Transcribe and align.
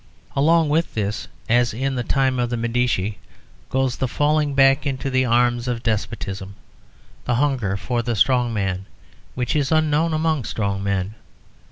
Along 0.35 0.67
with 0.67 0.95
this, 0.95 1.27
as 1.47 1.75
in 1.75 1.93
the 1.93 2.01
time 2.03 2.39
of 2.39 2.49
the 2.49 2.57
Medici, 2.57 3.19
goes 3.69 3.95
the 3.97 4.07
falling 4.07 4.55
back 4.55 4.83
into 4.87 5.11
the 5.11 5.25
arms 5.25 5.67
of 5.67 5.83
despotism, 5.83 6.55
the 7.25 7.35
hunger 7.35 7.77
for 7.77 8.01
the 8.01 8.15
strong 8.15 8.51
man 8.51 8.87
which 9.35 9.55
is 9.55 9.71
unknown 9.71 10.11
among 10.15 10.43
strong 10.45 10.81
men. 10.83 11.13